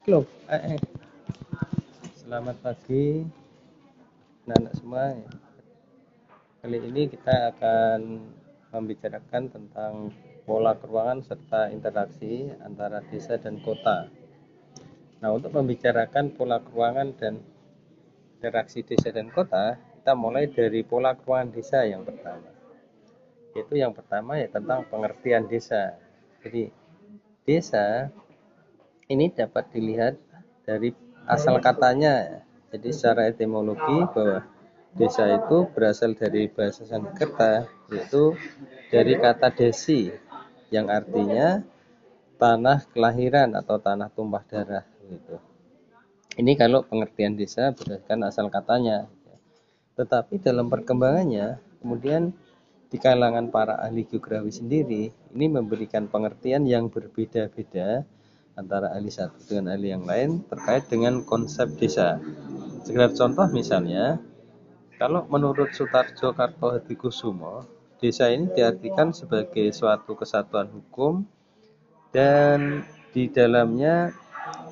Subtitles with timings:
[0.00, 0.80] Halo, eh, eh.
[2.24, 3.20] selamat pagi
[4.48, 5.12] anak-anak semua.
[6.64, 8.00] Kali ini kita akan
[8.72, 10.08] membicarakan tentang
[10.48, 14.08] pola keuangan serta interaksi antara desa dan kota.
[15.20, 17.36] Nah, untuk membicarakan pola keuangan dan
[18.40, 22.48] interaksi desa dan kota, kita mulai dari pola keuangan desa yang pertama.
[23.52, 25.92] Yaitu yang pertama ya tentang pengertian desa.
[26.40, 26.72] Jadi,
[27.44, 28.08] desa
[29.10, 30.14] ini dapat dilihat
[30.62, 30.94] dari
[31.26, 32.46] asal katanya.
[32.70, 34.46] Jadi secara etimologi bahwa
[34.94, 38.38] desa itu berasal dari bahasa Sanskerta yaitu
[38.94, 40.10] dari kata desi
[40.70, 41.66] yang artinya
[42.38, 45.42] tanah kelahiran atau tanah tumpah darah gitu.
[46.38, 49.10] Ini kalau pengertian desa berdasarkan asal katanya.
[49.98, 52.30] Tetapi dalam perkembangannya kemudian
[52.90, 58.06] di kalangan para ahli geografi sendiri ini memberikan pengertian yang berbeda-beda
[58.60, 62.20] antara ahli satu dengan ahli yang lain terkait dengan konsep desa.
[62.84, 64.20] Sekedar contoh misalnya,
[65.00, 67.64] kalau menurut Sutarjo Kartohadikusumo,
[67.96, 71.24] desa ini diartikan sebagai suatu kesatuan hukum
[72.12, 72.84] dan
[73.16, 74.12] di dalamnya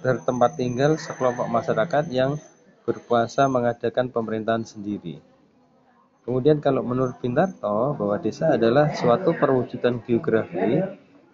[0.00, 2.40] bertempat tinggal sekelompok masyarakat yang
[2.88, 5.20] berpuasa mengadakan pemerintahan sendiri.
[6.24, 10.80] Kemudian kalau menurut Pintarto bahwa desa adalah suatu perwujudan geografi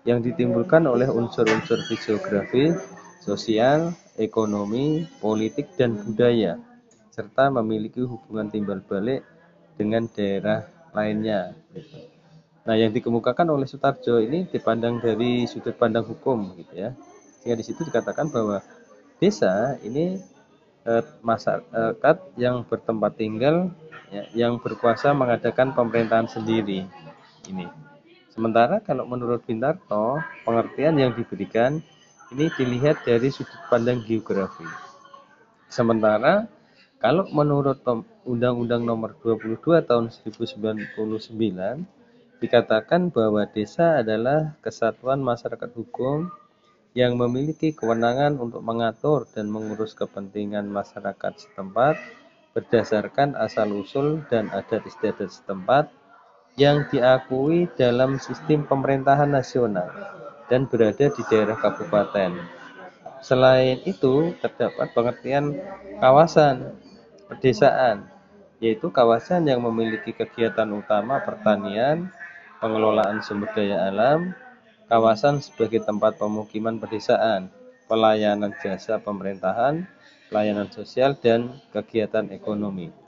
[0.09, 2.73] yang ditimbulkan oleh unsur-unsur fisiografi,
[3.21, 6.57] sosial, ekonomi, politik, dan budaya,
[7.13, 9.21] serta memiliki hubungan timbal balik
[9.77, 10.65] dengan daerah
[10.97, 11.53] lainnya.
[12.65, 16.91] Nah, yang dikemukakan oleh Sutarjo ini dipandang dari sudut pandang hukum, gitu ya.
[17.41, 18.61] Sehingga di situ dikatakan bahwa
[19.17, 20.21] desa ini
[20.85, 23.73] eh, masyarakat yang bertempat tinggal,
[24.13, 26.85] ya, yang berkuasa mengadakan pemerintahan sendiri.
[27.49, 27.80] Ini.
[28.41, 30.17] Sementara kalau menurut Pintarto,
[30.49, 31.77] pengertian yang diberikan
[32.33, 34.65] ini dilihat dari sudut pandang geografi.
[35.69, 36.49] Sementara
[37.05, 37.85] kalau menurut
[38.25, 40.97] Undang-Undang Nomor 22 Tahun 1999
[42.41, 46.33] dikatakan bahwa desa adalah kesatuan masyarakat hukum
[46.97, 52.01] yang memiliki kewenangan untuk mengatur dan mengurus kepentingan masyarakat setempat
[52.57, 56.00] berdasarkan asal-usul dan adat istiadat setempat
[56.61, 59.89] yang diakui dalam sistem pemerintahan nasional
[60.53, 62.37] dan berada di daerah kabupaten.
[63.25, 65.57] Selain itu, terdapat pengertian
[66.05, 66.77] kawasan
[67.33, 68.05] pedesaan,
[68.61, 72.13] yaitu kawasan yang memiliki kegiatan utama pertanian,
[72.61, 74.37] pengelolaan sumber daya alam,
[74.93, 77.49] kawasan sebagai tempat pemukiman pedesaan,
[77.89, 79.89] pelayanan jasa pemerintahan,
[80.29, 83.00] pelayanan sosial, dan kegiatan ekonomi.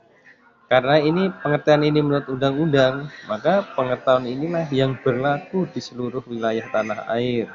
[0.73, 7.05] Karena ini pengertian ini menurut undang-undang, maka pengetahuan inilah yang berlaku di seluruh wilayah tanah
[7.13, 7.45] air.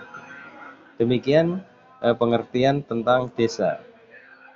[1.03, 1.59] Demikian
[1.99, 3.83] eh, pengertian tentang desa.